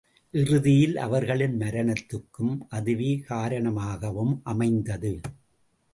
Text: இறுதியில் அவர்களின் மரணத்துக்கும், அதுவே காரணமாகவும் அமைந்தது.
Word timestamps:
இறுதியில் 0.33 0.97
அவர்களின் 0.97 1.57
மரணத்துக்கும், 1.57 2.57
அதுவே 2.69 3.17
காரணமாகவும் 3.27 4.41
அமைந்தது. 4.43 5.19